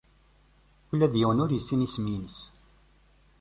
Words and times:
Ula 0.91 1.07
d 1.13 1.15
yiwen 1.19 1.41
ur 1.43 1.51
yessin 1.51 1.85
isem-nnes. 1.87 2.37